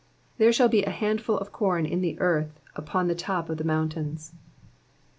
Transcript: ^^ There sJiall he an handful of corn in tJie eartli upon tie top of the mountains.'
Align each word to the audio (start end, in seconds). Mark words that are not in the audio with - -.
^^ 0.35 0.37
There 0.39 0.49
sJiall 0.49 0.73
he 0.73 0.83
an 0.83 0.91
handful 0.93 1.37
of 1.37 1.51
corn 1.51 1.85
in 1.85 2.01
tJie 2.01 2.17
eartli 2.17 2.49
upon 2.75 3.07
tie 3.07 3.13
top 3.13 3.51
of 3.51 3.57
the 3.59 3.63
mountains.' 3.63 4.33